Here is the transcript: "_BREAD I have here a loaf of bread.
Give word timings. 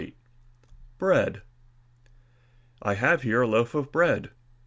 "_BREAD 0.97 1.43
I 2.81 2.95
have 2.95 3.21
here 3.21 3.43
a 3.43 3.47
loaf 3.47 3.75
of 3.75 3.91
bread. 3.91 4.31